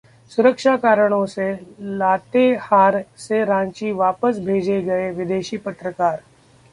[0.31, 1.51] सुरक्षा कारणों से
[1.97, 6.19] लातेहार से रांची वापस भेजे गए विदेशी पत्रकार